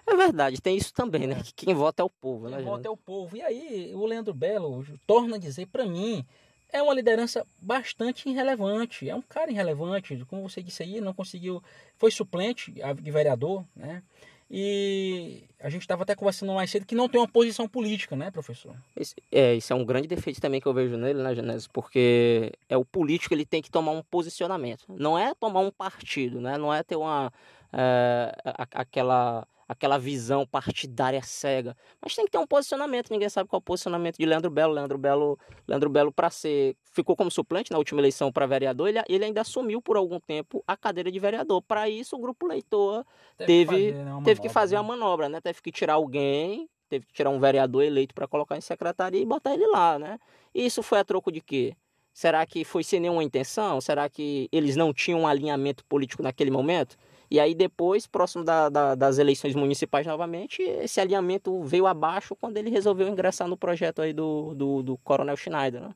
É 0.06 0.14
verdade, 0.14 0.60
tem 0.60 0.76
isso 0.76 0.94
também, 0.94 1.26
né? 1.26 1.42
Que 1.42 1.66
quem 1.66 1.74
vota 1.74 2.02
é 2.02 2.04
o 2.04 2.10
povo, 2.10 2.48
né? 2.48 2.58
Quem 2.58 2.64
vota 2.64 2.86
é 2.86 2.90
o 2.90 2.96
povo. 2.96 3.36
E 3.36 3.42
aí, 3.42 3.92
o 3.94 4.06
Leandro 4.06 4.32
Belo 4.32 4.84
torna 5.06 5.36
a 5.36 5.38
dizer 5.38 5.66
para 5.66 5.84
mim, 5.84 6.24
é 6.72 6.80
uma 6.80 6.94
liderança 6.94 7.44
bastante 7.60 8.28
irrelevante. 8.28 9.08
É 9.08 9.14
um 9.14 9.22
cara 9.22 9.50
irrelevante, 9.50 10.24
como 10.28 10.48
você 10.48 10.62
disse 10.62 10.82
aí, 10.82 11.00
não 11.00 11.12
conseguiu, 11.12 11.62
foi 11.96 12.10
suplente 12.10 12.72
de 12.72 13.10
vereador, 13.10 13.64
né? 13.74 14.02
E 14.48 15.42
a 15.60 15.70
gente 15.70 15.82
estava 15.82 16.02
até 16.02 16.14
conversando 16.14 16.52
mais 16.52 16.70
cedo 16.70 16.86
que 16.86 16.94
não 16.94 17.08
tem 17.08 17.20
uma 17.20 17.28
posição 17.28 17.66
política, 17.66 18.14
né, 18.14 18.30
professor? 18.30 18.76
Esse, 18.94 19.14
é, 19.32 19.54
isso 19.54 19.72
é 19.72 19.76
um 19.76 19.84
grande 19.84 20.06
defeito 20.06 20.40
também 20.40 20.60
que 20.60 20.66
eu 20.66 20.74
vejo 20.74 20.96
nele, 20.96 21.22
né, 21.22 21.34
Genésio? 21.34 21.70
Porque 21.72 22.52
é 22.68 22.76
o 22.76 22.84
político 22.84 23.32
ele 23.32 23.46
tem 23.46 23.62
que 23.62 23.70
tomar 23.70 23.92
um 23.92 24.02
posicionamento. 24.02 24.84
Não 24.88 25.18
é 25.18 25.34
tomar 25.34 25.60
um 25.60 25.70
partido, 25.70 26.40
né? 26.40 26.58
Não 26.58 26.72
é 26.72 26.82
ter 26.82 26.96
uma 26.96 27.32
é, 27.72 28.32
aquela 28.72 29.46
aquela 29.68 29.98
visão 29.98 30.46
partidária 30.46 31.20
cega. 31.22 31.76
Mas 32.00 32.14
tem 32.14 32.24
que 32.24 32.30
ter 32.30 32.38
um 32.38 32.46
posicionamento. 32.46 33.10
Ninguém 33.10 33.28
sabe 33.28 33.48
qual 33.48 33.58
é 33.58 33.60
o 33.60 33.62
posicionamento 33.62 34.16
de 34.16 34.24
Leandro 34.24 34.50
Belo. 34.50 34.72
Leandro 34.72 34.98
Belo, 34.98 35.38
Leandro 35.66 35.90
Belo 35.90 36.12
para 36.12 36.30
ser 36.30 36.76
ficou 36.92 37.14
como 37.14 37.30
suplente 37.30 37.70
na 37.70 37.78
última 37.78 38.00
eleição 38.00 38.32
para 38.32 38.46
vereador. 38.46 38.88
Ele, 38.88 39.02
ele 39.08 39.24
ainda 39.24 39.42
assumiu 39.42 39.82
por 39.82 39.96
algum 39.96 40.18
tempo 40.18 40.64
a 40.66 40.76
cadeira 40.76 41.10
de 41.10 41.18
vereador. 41.18 41.60
Para 41.60 41.88
isso 41.88 42.16
o 42.16 42.18
grupo 42.18 42.46
leitor 42.46 43.04
teve 43.36 43.66
teve, 43.66 43.92
que 43.92 43.92
fazer, 43.92 44.24
teve 44.24 44.40
que 44.40 44.48
fazer 44.48 44.74
né? 44.76 44.80
uma 44.80 44.96
manobra, 44.96 45.28
né? 45.28 45.40
Teve 45.46 45.62
que 45.62 45.70
tirar 45.70 45.94
alguém, 45.94 46.68
teve 46.88 47.06
que 47.06 47.12
tirar 47.12 47.30
um 47.30 47.38
vereador 47.38 47.84
eleito 47.84 48.12
para 48.12 48.26
colocar 48.26 48.56
em 48.56 48.60
secretaria 48.60 49.22
e 49.22 49.24
botar 49.24 49.54
ele 49.54 49.64
lá, 49.68 49.96
né? 49.96 50.18
E 50.52 50.66
isso 50.66 50.82
foi 50.82 50.98
a 50.98 51.04
troco 51.04 51.30
de 51.30 51.40
quê? 51.40 51.76
Será 52.12 52.44
que 52.44 52.64
foi 52.64 52.82
sem 52.82 52.98
nenhuma 52.98 53.22
intenção? 53.22 53.80
Será 53.80 54.08
que 54.08 54.48
eles 54.50 54.74
não 54.74 54.92
tinham 54.92 55.20
um 55.20 55.26
alinhamento 55.28 55.84
político 55.84 56.20
naquele 56.20 56.50
momento? 56.50 56.96
E 57.30 57.38
aí 57.38 57.54
depois, 57.54 58.08
próximo 58.08 58.42
da, 58.42 58.68
da, 58.68 58.96
das 58.96 59.18
eleições 59.18 59.54
municipais 59.54 60.04
novamente, 60.04 60.62
esse 60.62 61.00
alinhamento 61.00 61.62
veio 61.62 61.86
abaixo 61.86 62.34
quando 62.34 62.56
ele 62.56 62.68
resolveu 62.68 63.06
ingressar 63.06 63.46
no 63.46 63.56
projeto 63.56 64.02
aí 64.02 64.12
do, 64.12 64.52
do, 64.52 64.82
do 64.82 64.96
Coronel 64.98 65.36
Schneider, 65.36 65.80
né? 65.80 65.94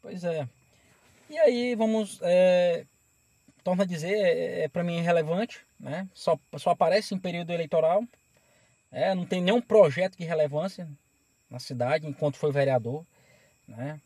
Pois 0.00 0.22
é. 0.22 0.48
E 1.28 1.36
aí 1.38 1.74
vamos, 1.74 2.20
é, 2.22 2.86
torna 3.64 3.82
a 3.82 3.86
dizer, 3.86 4.14
é, 4.14 4.62
é 4.62 4.68
para 4.68 4.84
mim 4.84 4.98
irrelevante, 4.98 5.66
né? 5.80 6.06
Só, 6.14 6.38
só 6.56 6.70
aparece 6.70 7.16
em 7.16 7.18
período 7.18 7.50
eleitoral, 7.50 8.04
é, 8.90 9.14
não 9.14 9.26
tem 9.26 9.40
nenhum 9.40 9.60
projeto 9.60 10.16
de 10.16 10.24
relevância 10.24 10.88
na 11.50 11.58
cidade 11.58 12.06
enquanto 12.06 12.36
foi 12.36 12.50
vereador, 12.52 13.04
né? 13.66 14.00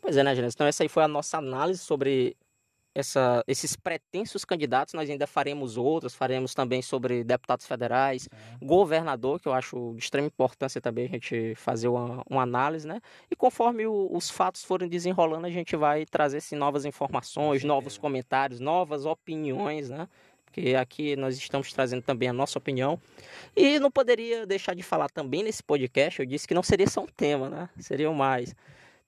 Pois 0.00 0.16
é, 0.16 0.24
né, 0.24 0.34
Gênesis? 0.34 0.54
Então 0.54 0.66
essa 0.66 0.82
aí 0.82 0.88
foi 0.88 1.04
a 1.04 1.08
nossa 1.08 1.38
análise 1.38 1.80
sobre 1.80 2.36
essa, 2.94 3.42
esses 3.46 3.74
pretensos 3.74 4.44
candidatos, 4.44 4.94
nós 4.94 5.08
ainda 5.08 5.26
faremos 5.26 5.76
outros, 5.76 6.14
faremos 6.14 6.54
também 6.54 6.82
sobre 6.82 7.24
deputados 7.24 7.66
federais, 7.66 8.28
é. 8.30 8.64
governador, 8.64 9.40
que 9.40 9.48
eu 9.48 9.52
acho 9.52 9.94
de 9.94 10.02
extrema 10.02 10.26
importância 10.26 10.80
também 10.80 11.06
a 11.06 11.08
gente 11.08 11.54
fazer 11.54 11.88
uma, 11.88 12.22
uma 12.28 12.42
análise, 12.42 12.86
né? 12.86 13.00
E 13.30 13.36
conforme 13.36 13.86
o, 13.86 14.08
os 14.12 14.30
fatos 14.30 14.64
forem 14.64 14.88
desenrolando, 14.88 15.46
a 15.46 15.50
gente 15.50 15.76
vai 15.76 16.04
trazer 16.04 16.42
novas 16.52 16.84
informações, 16.84 17.64
novos 17.64 17.96
comentários, 17.96 18.60
novas 18.60 19.06
opiniões, 19.06 19.88
né? 19.88 20.08
Porque 20.52 20.74
aqui 20.74 21.16
nós 21.16 21.38
estamos 21.38 21.72
trazendo 21.72 22.02
também 22.02 22.28
a 22.28 22.32
nossa 22.32 22.58
opinião. 22.58 23.00
E 23.56 23.78
não 23.78 23.90
poderia 23.90 24.46
deixar 24.46 24.74
de 24.74 24.82
falar 24.82 25.08
também 25.08 25.42
nesse 25.42 25.62
podcast, 25.62 26.20
eu 26.20 26.26
disse 26.26 26.46
que 26.46 26.52
não 26.52 26.62
seria 26.62 26.86
só 26.86 27.00
um 27.00 27.06
tema, 27.06 27.48
né? 27.48 27.70
Seriam 27.78 28.12
mais. 28.12 28.54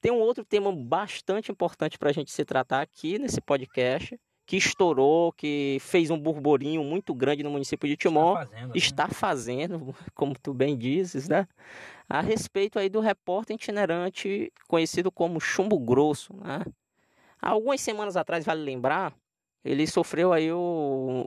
Tem 0.01 0.11
um 0.11 0.19
outro 0.19 0.43
tema 0.43 0.75
bastante 0.75 1.53
importante 1.53 1.99
para 1.99 2.09
a 2.09 2.13
gente 2.13 2.31
se 2.31 2.45
tratar 2.47 2.81
aqui 2.81 3.19
nesse 3.19 3.43
podcast, 3.43 4.19
que 4.47 4.57
estourou, 4.57 5.33
que 5.33 5.77
fez 5.81 6.11
um 6.11 6.19
burburinho 6.19 6.83
muito 6.83 7.15
grande 7.15 7.43
no 7.43 7.51
município 7.51 7.89
de 7.89 7.97
Timon. 7.97 8.33
Está 8.33 8.47
fazendo, 8.47 8.69
né? 8.69 8.73
está 8.75 9.09
fazendo, 9.09 9.97
como 10.15 10.35
tu 10.39 10.55
bem 10.55 10.77
dizes, 10.77 11.29
né? 11.29 11.47
A 12.09 12.23
respeito 12.23 12.79
aí 12.79 12.89
do 12.89 13.01
repórter 13.01 13.55
itinerante 13.55 14.51
conhecido 14.67 15.13
como 15.13 15.41
Chumbo 15.41 15.79
Grosso, 15.79 16.35
né? 16.37 16.65
Há 17.41 17.51
algumas 17.51 17.83
semanas 17.83 18.17
atrás, 18.17 18.47
vale 18.47 18.63
lembrar, 18.63 19.15
ele 19.65 19.87
sofreu 19.87 20.33
aí 20.33 20.53
o 20.53 21.25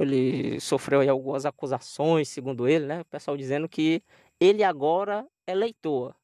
ele 0.00 0.60
sofreu 0.60 1.00
aí 1.00 1.08
algumas 1.08 1.46
acusações, 1.46 2.28
segundo 2.28 2.68
ele, 2.68 2.86
né? 2.86 3.00
O 3.02 3.04
pessoal 3.04 3.36
dizendo 3.36 3.68
que 3.68 4.02
ele 4.40 4.64
agora 4.64 5.26
é 5.46 5.54
leitor, 5.54 6.14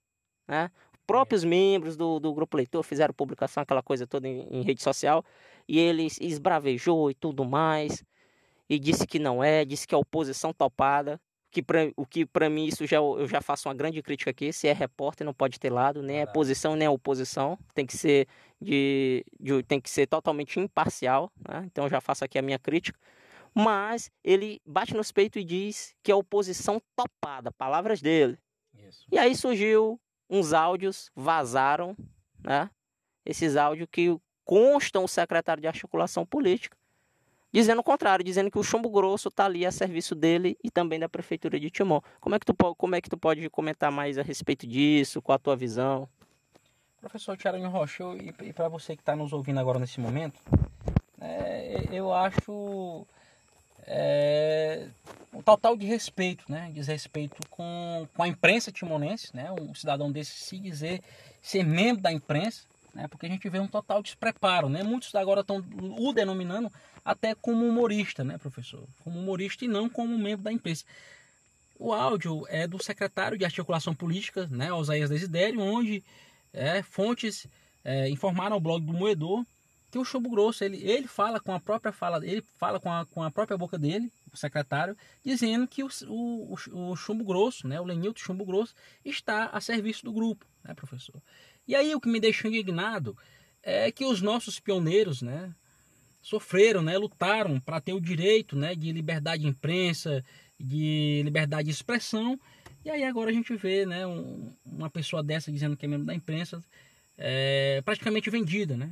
né? 0.48 0.70
próprios 1.06 1.44
membros 1.44 1.96
do, 1.96 2.18
do 2.18 2.32
grupo 2.32 2.56
leitor 2.56 2.82
fizeram 2.82 3.14
publicação, 3.14 3.62
aquela 3.62 3.82
coisa 3.82 4.06
toda 4.06 4.28
em, 4.28 4.46
em, 4.50 4.62
rede 4.62 4.82
social, 4.82 5.24
e 5.68 5.78
ele 5.78 6.06
esbravejou 6.20 7.10
e 7.10 7.14
tudo 7.14 7.44
mais, 7.44 8.04
e 8.68 8.78
disse 8.78 9.06
que 9.06 9.18
não 9.18 9.42
é, 9.42 9.64
disse 9.64 9.86
que 9.86 9.94
é 9.94 9.98
oposição 9.98 10.52
topada, 10.52 11.20
que 11.54 11.62
pra, 11.62 11.92
o 11.96 12.04
que 12.04 12.26
para 12.26 12.50
mim 12.50 12.66
isso 12.66 12.84
já 12.84 12.96
eu 12.96 13.28
já 13.28 13.40
faço 13.40 13.68
uma 13.68 13.74
grande 13.74 14.02
crítica 14.02 14.32
aqui, 14.32 14.52
se 14.52 14.66
é 14.66 14.72
repórter 14.72 15.24
não 15.24 15.32
pode 15.32 15.60
ter 15.60 15.70
lado, 15.70 16.02
nem 16.02 16.18
é 16.18 16.26
posição 16.26 16.74
nem 16.74 16.86
é 16.86 16.90
oposição, 16.90 17.56
tem 17.72 17.86
que 17.86 17.96
ser 17.96 18.26
de, 18.60 19.24
de 19.38 19.62
tem 19.62 19.80
que 19.80 19.88
ser 19.88 20.08
totalmente 20.08 20.58
imparcial, 20.58 21.30
né? 21.48 21.62
então 21.64 21.88
já 21.88 22.00
faço 22.00 22.24
aqui 22.24 22.38
a 22.38 22.42
minha 22.42 22.58
crítica. 22.58 22.98
Mas 23.54 24.10
ele 24.24 24.60
bate 24.66 24.94
nos 24.94 25.12
peitos 25.12 25.40
e 25.40 25.44
diz 25.44 25.94
que 26.02 26.10
é 26.10 26.14
oposição 26.14 26.82
topada, 26.96 27.52
palavras 27.52 28.02
dele. 28.02 28.36
Isso. 28.76 29.06
E 29.12 29.16
aí 29.16 29.36
surgiu 29.36 30.00
uns 30.28 30.52
áudios 30.52 31.08
vazaram, 31.14 31.96
né? 32.42 32.68
Esses 33.24 33.56
áudios 33.56 33.88
que 33.92 34.18
constam 34.44 35.04
o 35.04 35.08
secretário 35.08 35.60
de 35.60 35.68
articulação 35.68 36.26
política, 36.26 36.76
dizendo 37.54 37.78
o 37.78 37.84
contrário, 37.84 38.24
dizendo 38.24 38.50
que 38.50 38.58
o 38.58 38.64
chumbo 38.64 38.90
grosso 38.90 39.28
está 39.28 39.44
ali 39.44 39.64
a 39.64 39.70
serviço 39.70 40.12
dele 40.12 40.58
e 40.62 40.68
também 40.68 40.98
da 40.98 41.08
prefeitura 41.08 41.58
de 41.60 41.70
Timor. 41.70 42.02
Como 42.20 42.34
é 42.34 42.38
que 42.40 42.44
tu, 42.44 42.52
como 42.74 42.96
é 42.96 43.00
que 43.00 43.08
tu 43.08 43.16
pode 43.16 43.48
comentar 43.48 43.92
mais 43.92 44.18
a 44.18 44.22
respeito 44.22 44.66
disso, 44.66 45.22
com 45.22 45.30
a 45.30 45.38
tua 45.38 45.54
visão? 45.54 46.08
Professor 47.00 47.36
Tiago 47.36 47.64
Rocha, 47.68 48.02
e, 48.14 48.48
e 48.48 48.52
para 48.52 48.68
você 48.68 48.96
que 48.96 49.02
está 49.02 49.14
nos 49.14 49.32
ouvindo 49.32 49.60
agora 49.60 49.78
nesse 49.78 50.00
momento, 50.00 50.40
é, 51.20 51.84
eu 51.92 52.12
acho 52.12 53.06
é, 53.86 54.88
um 55.32 55.40
total 55.40 55.76
de 55.76 55.86
respeito, 55.86 56.44
né? 56.48 56.72
Desrespeito 56.74 57.36
com, 57.48 58.08
com 58.16 58.22
a 58.22 58.26
imprensa 58.26 58.72
timonense, 58.72 59.28
né? 59.32 59.52
Um 59.52 59.72
cidadão 59.74 60.10
desse 60.10 60.32
se 60.32 60.58
dizer 60.58 61.02
ser 61.40 61.62
membro 61.62 62.02
da 62.02 62.10
imprensa, 62.10 62.64
né? 62.94 63.08
Porque 63.08 63.26
a 63.26 63.28
gente 63.28 63.48
vê 63.48 63.58
um 63.58 63.66
total 63.66 64.02
despreparo, 64.02 64.68
né? 64.68 64.82
Muitos 64.82 65.14
agora 65.14 65.40
estão 65.40 65.64
o 65.98 66.12
denominando 66.12 66.70
até 67.04 67.34
como 67.34 67.66
humorista, 67.66 68.22
né, 68.24 68.38
professor? 68.38 68.86
Como 69.02 69.18
humorista 69.18 69.64
e 69.64 69.68
não 69.68 69.88
como 69.88 70.16
membro 70.18 70.44
da 70.44 70.52
imprensa. 70.52 70.84
O 71.78 71.92
áudio 71.92 72.46
é 72.48 72.66
do 72.66 72.82
secretário 72.82 73.36
de 73.36 73.44
articulação 73.44 73.94
política, 73.94 74.46
né, 74.46 74.72
Osaías 74.72 75.10
Desidério, 75.10 75.60
onde 75.60 76.04
é, 76.52 76.82
fontes 76.82 77.46
é, 77.84 78.08
informaram 78.08 78.54
ao 78.54 78.60
blog 78.60 78.84
do 78.84 78.92
Moedor 78.92 79.44
tem 79.94 80.02
o 80.02 80.04
chumbo 80.04 80.28
grosso, 80.28 80.64
ele, 80.64 80.78
ele 80.78 81.06
fala 81.06 81.38
com 81.38 81.52
a 81.52 81.60
própria 81.60 81.92
fala, 81.92 82.16
ele 82.26 82.42
fala 82.58 82.80
com 82.80 82.90
a, 82.90 83.06
com 83.06 83.22
a 83.22 83.30
própria 83.30 83.56
boca 83.56 83.78
dele, 83.78 84.12
o 84.32 84.36
secretário, 84.36 84.96
dizendo 85.24 85.68
que 85.68 85.84
o, 85.84 85.88
o, 86.08 86.56
o 86.72 86.96
chumbo 86.96 87.24
grosso, 87.24 87.68
né, 87.68 87.80
o 87.80 87.84
Lenilton 87.84 88.18
Chumbo 88.18 88.44
Grosso, 88.44 88.74
está 89.04 89.46
a 89.52 89.60
serviço 89.60 90.04
do 90.04 90.12
grupo, 90.12 90.44
né, 90.64 90.74
professor? 90.74 91.22
E 91.66 91.74
aí 91.74 91.94
o 91.94 92.00
que 92.00 92.08
me 92.08 92.20
deixou 92.20 92.50
indignado 92.50 93.16
é 93.62 93.90
que 93.90 94.04
os 94.04 94.20
nossos 94.20 94.60
pioneiros, 94.60 95.22
né, 95.22 95.52
sofreram, 96.20 96.82
né, 96.82 96.96
lutaram 96.98 97.58
para 97.60 97.80
ter 97.80 97.92
o 97.92 98.00
direito, 98.00 98.56
né, 98.56 98.74
de 98.74 98.92
liberdade 98.92 99.42
de 99.42 99.48
imprensa, 99.48 100.24
de 100.58 101.22
liberdade 101.24 101.64
de 101.64 101.70
expressão, 101.70 102.38
e 102.84 102.90
aí 102.90 103.02
agora 103.04 103.30
a 103.30 103.32
gente 103.32 103.54
vê, 103.56 103.86
né, 103.86 104.06
um, 104.06 104.52
uma 104.64 104.90
pessoa 104.90 105.22
dessa 105.22 105.50
dizendo 105.50 105.76
que 105.76 105.86
é 105.86 105.88
membro 105.88 106.06
da 106.06 106.14
imprensa, 106.14 106.62
é, 107.16 107.80
praticamente 107.84 108.28
vendida, 108.28 108.76
né? 108.76 108.90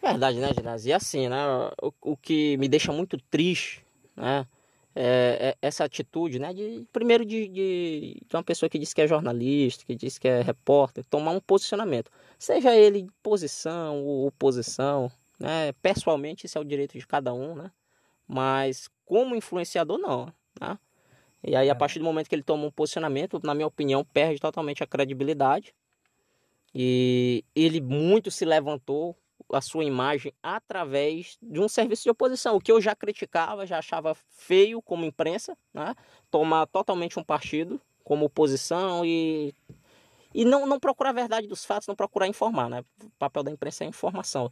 Verdade, 0.00 0.38
né, 0.38 0.52
Ginásio? 0.52 0.90
E 0.90 0.92
assim, 0.92 1.28
né? 1.28 1.38
O, 1.80 1.92
o 2.00 2.16
que 2.16 2.56
me 2.56 2.68
deixa 2.68 2.92
muito 2.92 3.16
triste, 3.30 3.84
né? 4.16 4.46
É, 4.94 5.56
é 5.62 5.66
essa 5.66 5.84
atitude, 5.84 6.38
né? 6.38 6.52
De, 6.52 6.86
primeiro 6.92 7.24
de, 7.24 7.48
de, 7.48 8.22
de, 8.28 8.36
uma 8.36 8.42
pessoa 8.42 8.68
que 8.68 8.78
diz 8.78 8.92
que 8.92 9.00
é 9.00 9.06
jornalista, 9.06 9.84
que 9.86 9.94
diz 9.94 10.18
que 10.18 10.28
é 10.28 10.42
repórter, 10.42 11.04
tomar 11.06 11.30
um 11.30 11.40
posicionamento. 11.40 12.10
Seja 12.38 12.76
ele 12.76 13.08
posição 13.22 14.04
ou 14.04 14.26
oposição, 14.26 15.10
né? 15.38 15.72
Pessoalmente, 15.80 16.46
isso 16.46 16.58
é 16.58 16.60
o 16.60 16.64
direito 16.64 16.98
de 16.98 17.06
cada 17.06 17.32
um, 17.32 17.54
né? 17.54 17.70
Mas 18.28 18.90
como 19.04 19.34
influenciador, 19.34 19.98
não, 19.98 20.32
né? 20.60 20.78
E 21.44 21.56
aí, 21.56 21.68
a 21.68 21.72
é. 21.72 21.74
partir 21.74 21.98
do 21.98 22.04
momento 22.04 22.28
que 22.28 22.34
ele 22.34 22.42
toma 22.42 22.66
um 22.66 22.70
posicionamento, 22.70 23.40
na 23.42 23.54
minha 23.54 23.66
opinião, 23.66 24.04
perde 24.04 24.40
totalmente 24.40 24.82
a 24.82 24.86
credibilidade. 24.86 25.74
E 26.74 27.44
ele 27.54 27.80
muito 27.80 28.30
se 28.30 28.44
levantou 28.44 29.16
a 29.52 29.60
sua 29.60 29.84
imagem 29.84 30.32
através 30.42 31.38
de 31.40 31.60
um 31.60 31.68
serviço 31.68 32.04
de 32.04 32.10
oposição, 32.10 32.56
o 32.56 32.60
que 32.60 32.72
eu 32.72 32.80
já 32.80 32.94
criticava, 32.94 33.66
já 33.66 33.78
achava 33.78 34.14
feio 34.14 34.80
como 34.82 35.04
imprensa, 35.04 35.56
né? 35.72 35.94
tomar 36.30 36.66
totalmente 36.66 37.18
um 37.18 37.24
partido 37.24 37.80
como 38.02 38.26
oposição 38.26 39.04
e, 39.04 39.54
e 40.34 40.44
não, 40.44 40.66
não 40.66 40.80
procurar 40.80 41.10
a 41.10 41.14
verdade 41.14 41.46
dos 41.46 41.64
fatos, 41.64 41.86
não 41.86 41.94
procurar 41.94 42.26
informar. 42.26 42.68
Né? 42.68 42.84
O 43.02 43.10
papel 43.18 43.42
da 43.42 43.50
imprensa 43.50 43.84
é 43.84 43.86
informação. 43.86 44.50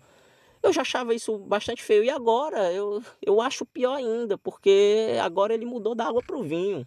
Eu 0.63 0.73
já 0.73 0.83
achava 0.83 1.15
isso 1.15 1.39
bastante 1.39 1.83
feio. 1.83 2.05
E 2.05 2.11
agora 2.11 2.73
eu, 2.73 3.03
eu 3.25 3.41
acho 3.41 3.65
pior 3.65 3.95
ainda, 3.95 4.37
porque 4.37 5.17
agora 5.23 5.55
ele 5.55 5.65
mudou 5.65 5.95
da 5.95 6.07
água 6.07 6.23
para 6.23 6.37
o 6.37 6.43
vinho. 6.43 6.87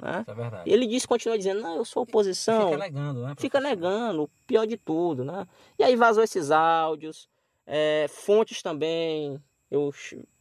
Né? 0.00 0.24
é 0.26 0.34
verdade. 0.34 0.70
Ele 0.70 0.86
diz, 0.86 1.04
continua 1.04 1.36
dizendo, 1.36 1.60
não, 1.60 1.76
eu 1.76 1.84
sou 1.84 2.04
oposição. 2.04 2.70
Fica 2.70 2.78
negando, 2.78 3.22
né? 3.22 3.34
Fica 3.36 3.60
negando, 3.60 4.22
o 4.24 4.30
pior 4.46 4.66
de 4.66 4.76
tudo, 4.76 5.24
né? 5.24 5.46
E 5.78 5.82
aí 5.82 5.96
vazou 5.96 6.22
esses 6.22 6.50
áudios, 6.50 7.28
é, 7.68 8.06
fontes 8.08 8.62
também, 8.62 9.38
eu 9.70 9.92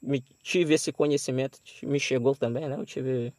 me, 0.01 0.21
tive 0.41 0.73
esse 0.73 0.93
conhecimento, 0.93 1.59
me 1.83 1.99
chegou 1.99 2.33
também, 2.33 2.67
né? 2.69 2.77
Eu 2.79 2.85
tive, 2.85 3.33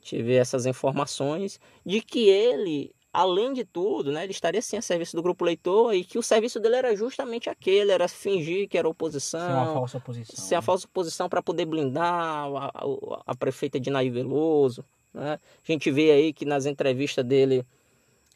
tive 0.00 0.34
essas 0.34 0.66
informações 0.66 1.60
de 1.86 2.00
que 2.00 2.28
ele, 2.28 2.92
além 3.12 3.52
de 3.52 3.64
tudo, 3.64 4.10
né? 4.10 4.24
Ele 4.24 4.32
estaria 4.32 4.60
sim 4.60 4.76
a 4.76 4.82
serviço 4.82 5.14
do 5.14 5.22
grupo 5.22 5.44
leitor 5.44 5.94
e 5.94 6.04
que 6.04 6.18
o 6.18 6.22
serviço 6.22 6.58
dele 6.58 6.74
era 6.74 6.96
justamente 6.96 7.48
aquele, 7.48 7.92
era 7.92 8.08
fingir 8.08 8.68
que 8.68 8.76
era 8.76 8.88
oposição. 8.88 9.40
Ser 9.40 9.52
uma 9.52 9.72
falsa 9.72 9.98
oposição. 9.98 10.44
Ser 10.44 10.54
né? 10.56 10.60
falsa 10.60 10.86
oposição 10.86 11.28
para 11.28 11.40
poder 11.40 11.64
blindar 11.64 12.12
a, 12.12 12.66
a, 12.74 13.22
a 13.28 13.36
prefeita 13.36 13.78
de 13.78 13.88
Nair 13.88 14.12
Veloso, 14.12 14.84
né? 15.14 15.38
A 15.68 15.72
gente 15.72 15.92
vê 15.92 16.10
aí 16.10 16.32
que 16.32 16.44
nas 16.44 16.66
entrevistas 16.66 17.24
dele, 17.24 17.64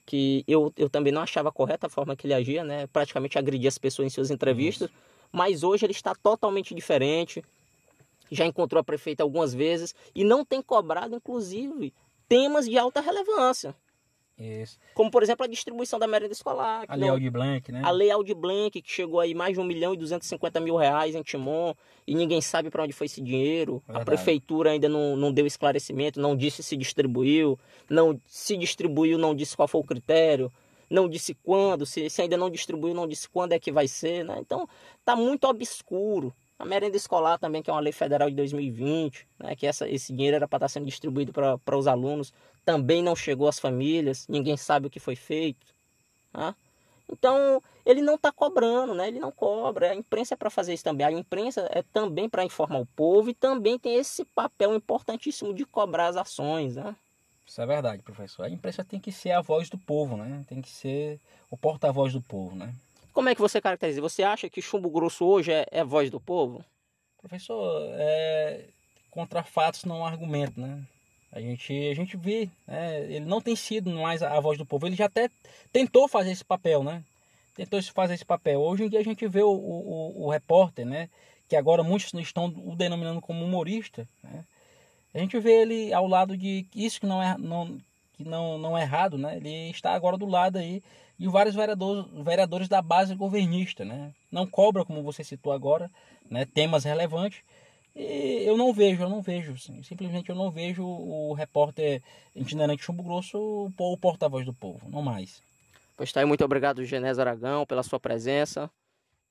que 0.06 0.44
eu, 0.46 0.72
eu 0.76 0.88
também 0.88 1.12
não 1.12 1.20
achava 1.20 1.50
correta 1.50 1.88
a 1.88 1.90
forma 1.90 2.14
que 2.14 2.26
ele 2.26 2.32
agia, 2.32 2.62
né? 2.62 2.86
Praticamente 2.86 3.36
agredia 3.36 3.68
as 3.68 3.76
pessoas 3.76 4.06
em 4.06 4.10
suas 4.10 4.30
entrevistas. 4.30 4.88
Mas 5.32 5.64
hoje 5.64 5.84
ele 5.84 5.92
está 5.92 6.14
totalmente 6.14 6.74
diferente. 6.74 7.44
Já 8.30 8.46
encontrou 8.46 8.80
a 8.80 8.84
prefeita 8.84 9.24
algumas 9.24 9.52
vezes 9.52 9.94
e 10.14 10.24
não 10.24 10.44
tem 10.44 10.62
cobrado, 10.62 11.16
inclusive, 11.16 11.92
temas 12.28 12.66
de 12.66 12.78
alta 12.78 13.00
relevância. 13.00 13.74
Isso. 14.38 14.78
Como, 14.94 15.10
por 15.10 15.22
exemplo, 15.22 15.44
a 15.44 15.48
distribuição 15.48 15.98
da 15.98 16.06
merenda 16.06 16.32
escolar. 16.32 16.84
A 16.86 16.94
Lei 16.94 17.08
Aldi 17.08 17.30
Blanc, 17.30 17.72
né? 17.72 17.80
A 17.82 17.90
Lei 17.90 18.10
Aldi 18.10 18.34
Blanc, 18.34 18.82
que 18.82 18.90
chegou 18.90 19.18
aí 19.18 19.34
mais 19.34 19.54
de 19.54 19.60
1 19.60 19.64
milhão 19.64 19.94
e 19.94 19.96
250 19.96 20.60
mil 20.60 20.76
reais 20.76 21.14
em 21.14 21.22
Timon, 21.22 21.74
e 22.06 22.14
ninguém 22.14 22.40
sabe 22.42 22.68
para 22.68 22.82
onde 22.82 22.92
foi 22.92 23.06
esse 23.06 23.20
dinheiro. 23.22 23.82
Verdade. 23.86 24.02
A 24.02 24.04
prefeitura 24.04 24.70
ainda 24.70 24.88
não, 24.88 25.16
não 25.16 25.32
deu 25.32 25.46
esclarecimento, 25.46 26.20
não 26.20 26.36
disse 26.36 26.62
se 26.62 26.76
distribuiu, 26.76 27.58
não 27.88 28.20
se 28.26 28.56
distribuiu, 28.56 29.16
não 29.16 29.34
disse 29.34 29.56
qual 29.56 29.66
foi 29.66 29.80
o 29.80 29.84
critério, 29.84 30.52
não 30.88 31.08
disse 31.08 31.34
quando, 31.34 31.86
se, 31.86 32.10
se 32.10 32.20
ainda 32.20 32.36
não 32.36 32.50
distribuiu, 32.50 32.94
não 32.94 33.08
disse 33.08 33.28
quando 33.28 33.52
é 33.52 33.58
que 33.58 33.72
vai 33.72 33.88
ser, 33.88 34.22
né? 34.22 34.36
Então, 34.38 34.68
tá 35.04 35.16
muito 35.16 35.46
obscuro. 35.46 36.34
A 36.58 36.64
merenda 36.64 36.96
escolar 36.96 37.38
também, 37.38 37.62
que 37.62 37.68
é 37.68 37.72
uma 37.72 37.80
lei 37.80 37.92
federal 37.92 38.30
de 38.30 38.36
2020, 38.36 39.26
né, 39.38 39.54
que 39.54 39.66
essa, 39.66 39.88
esse 39.88 40.12
dinheiro 40.12 40.36
era 40.36 40.48
para 40.48 40.56
estar 40.56 40.64
tá 40.64 40.68
sendo 40.68 40.86
distribuído 40.86 41.32
para 41.32 41.76
os 41.76 41.86
alunos, 41.86 42.32
também 42.64 43.02
não 43.02 43.14
chegou 43.14 43.46
às 43.46 43.58
famílias, 43.58 44.26
ninguém 44.26 44.56
sabe 44.56 44.86
o 44.86 44.90
que 44.90 44.98
foi 44.98 45.16
feito. 45.16 45.66
Tá? 46.32 46.54
Então, 47.08 47.62
ele 47.84 48.02
não 48.02 48.16
está 48.16 48.32
cobrando, 48.32 48.92
né? 48.94 49.08
Ele 49.08 49.20
não 49.20 49.30
cobra. 49.30 49.92
A 49.92 49.94
imprensa 49.94 50.34
é 50.34 50.36
para 50.36 50.50
fazer 50.50 50.74
isso 50.74 50.82
também. 50.82 51.06
A 51.06 51.12
imprensa 51.12 51.68
é 51.70 51.82
também 51.82 52.28
para 52.28 52.44
informar 52.44 52.80
o 52.80 52.86
povo 52.86 53.30
e 53.30 53.34
também 53.34 53.78
tem 53.78 53.94
esse 53.94 54.24
papel 54.24 54.74
importantíssimo 54.74 55.54
de 55.54 55.64
cobrar 55.64 56.08
as 56.08 56.16
ações, 56.16 56.74
né? 56.76 56.96
Isso 57.46 57.60
é 57.60 57.66
verdade, 57.66 58.02
professor. 58.02 58.42
A 58.42 58.50
imprensa 58.50 58.82
tem 58.82 58.98
que 58.98 59.12
ser 59.12 59.30
a 59.30 59.40
voz 59.40 59.70
do 59.70 59.78
povo, 59.78 60.16
né? 60.16 60.42
Tem 60.48 60.60
que 60.60 60.68
ser 60.68 61.20
o 61.48 61.56
porta-voz 61.56 62.12
do 62.12 62.20
povo, 62.20 62.56
né? 62.56 62.74
Como 63.16 63.30
é 63.30 63.34
que 63.34 63.40
você 63.40 63.62
caracteriza? 63.62 64.02
Você 64.02 64.22
acha 64.22 64.50
que 64.50 64.60
Chumbo 64.60 64.90
Grosso 64.90 65.24
hoje 65.24 65.50
é, 65.50 65.66
é 65.70 65.82
voz 65.82 66.10
do 66.10 66.20
povo? 66.20 66.62
Professor, 67.16 67.88
é... 67.94 68.66
contra 69.10 69.42
fatos 69.42 69.86
não 69.86 70.04
há 70.04 70.10
argumento, 70.10 70.60
né? 70.60 70.82
A 71.32 71.40
gente, 71.40 71.72
a 71.88 71.94
gente 71.94 72.14
vê, 72.14 72.50
né? 72.66 73.04
ele 73.04 73.24
não 73.24 73.40
tem 73.40 73.56
sido 73.56 73.90
mais 73.90 74.22
a 74.22 74.38
voz 74.38 74.58
do 74.58 74.66
povo. 74.66 74.86
Ele 74.86 74.94
já 74.94 75.06
até 75.06 75.30
tentou 75.72 76.06
fazer 76.06 76.30
esse 76.30 76.44
papel, 76.44 76.84
né? 76.84 77.02
Tentou 77.54 77.82
fazer 77.84 78.12
esse 78.12 78.24
papel. 78.24 78.60
Hoje 78.60 78.84
em 78.84 78.88
dia 78.90 79.00
a 79.00 79.04
gente 79.04 79.26
vê 79.26 79.42
o, 79.42 79.48
o, 79.48 80.26
o 80.26 80.30
repórter, 80.30 80.84
né? 80.84 81.08
Que 81.48 81.56
agora 81.56 81.82
muitos 81.82 82.12
estão 82.12 82.48
o 82.48 82.76
denominando 82.76 83.22
como 83.22 83.42
humorista, 83.42 84.06
né? 84.22 84.44
A 85.14 85.18
gente 85.20 85.38
vê 85.38 85.62
ele 85.62 85.90
ao 85.90 86.06
lado 86.06 86.36
de 86.36 86.66
isso 86.74 87.00
que 87.00 87.06
não 87.06 87.22
é, 87.22 87.34
não, 87.38 87.80
que 88.12 88.24
não, 88.24 88.58
não 88.58 88.76
é 88.76 88.82
errado, 88.82 89.16
né? 89.16 89.38
Ele 89.38 89.70
está 89.70 89.94
agora 89.94 90.18
do 90.18 90.26
lado 90.26 90.58
aí 90.58 90.82
de 91.18 91.28
vários 91.28 91.54
vereadores, 91.54 92.04
vereadores 92.24 92.68
da 92.68 92.82
base 92.82 93.14
governista, 93.14 93.84
né? 93.84 94.12
Não 94.30 94.46
cobra, 94.46 94.84
como 94.84 95.02
você 95.02 95.24
citou 95.24 95.52
agora, 95.52 95.90
né? 96.30 96.44
temas 96.44 96.84
relevantes, 96.84 97.42
e 97.94 98.42
eu 98.44 98.58
não 98.58 98.74
vejo, 98.74 99.04
eu 99.04 99.08
não 99.08 99.22
vejo, 99.22 99.56
simplesmente 99.82 100.28
eu 100.28 100.36
não 100.36 100.50
vejo 100.50 100.84
o 100.84 101.32
repórter 101.32 102.02
itinerante 102.34 102.82
Chumbo 102.82 103.02
Grosso 103.02 103.72
o 103.78 103.96
porta-voz 103.96 104.44
do 104.44 104.52
povo, 104.52 104.90
não 104.90 105.00
mais. 105.00 105.42
Pois 105.96 106.10
está 106.10 106.20
aí, 106.20 106.26
muito 106.26 106.44
obrigado, 106.44 106.84
Genésio 106.84 107.22
Aragão, 107.22 107.64
pela 107.64 107.82
sua 107.82 107.98
presença. 107.98 108.70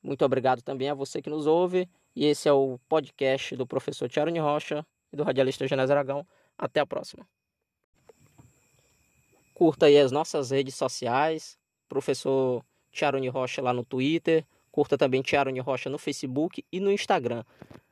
Muito 0.01 0.25
obrigado 0.25 0.63
também 0.63 0.89
a 0.89 0.95
você 0.95 1.21
que 1.21 1.29
nos 1.29 1.45
ouve. 1.45 1.87
E 2.15 2.25
esse 2.25 2.49
é 2.49 2.51
o 2.51 2.79
podcast 2.89 3.55
do 3.55 3.67
professor 3.67 4.09
Tiarone 4.09 4.39
Rocha 4.39 4.83
e 5.13 5.15
do 5.15 5.23
radialista 5.23 5.67
Genésio 5.67 5.93
Aragão. 5.93 6.25
Até 6.57 6.79
a 6.79 6.85
próxima. 6.85 7.27
Curta 9.53 9.85
aí 9.85 9.97
as 9.97 10.11
nossas 10.11 10.49
redes 10.49 10.73
sociais, 10.73 11.55
professor 11.87 12.63
Tiarone 12.91 13.27
Rocha 13.29 13.61
lá 13.61 13.73
no 13.73 13.83
Twitter, 13.83 14.43
curta 14.71 14.97
também 14.97 15.21
Tiarone 15.21 15.59
Rocha 15.59 15.89
no 15.89 15.97
Facebook 15.97 16.63
e 16.71 16.79
no 16.79 16.91
Instagram. 16.91 17.43